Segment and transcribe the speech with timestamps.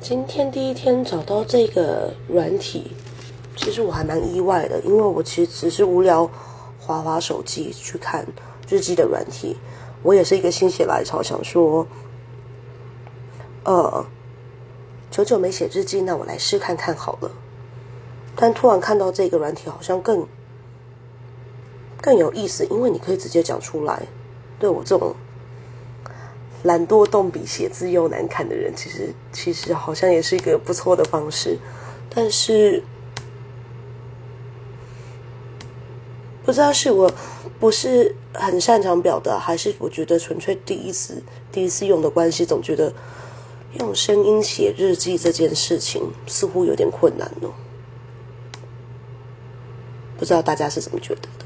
[0.00, 2.92] 今天第一天找到这个软体，
[3.56, 6.30] 其实我还蛮意外的，因为我其实只是无聊
[6.78, 8.26] 滑滑手机去看
[8.68, 9.56] 日记的软体。
[10.02, 11.86] 我也是一个心血来潮，想说，
[13.64, 14.06] 呃，
[15.10, 17.30] 久久没写日记，那我来试看看好了。
[18.36, 20.26] 但突然看到这个软体，好像更
[22.00, 24.02] 更有意思，因为你可以直接讲出来。
[24.60, 25.14] 对我这种。
[26.66, 31.58] 懒惰动笔写字又难看的人，其实其实好像也是一个不错的方式，
[32.10, 32.82] 但是
[36.44, 37.10] 不知道是我
[37.58, 42.92] 不是很擅长表达，还是我觉得纯粹第一次第一次用的关系，总觉得
[43.78, 47.54] 用声音写日记这件事情似乎有点困难哦。
[50.18, 51.45] 不知道大家是怎么觉得的？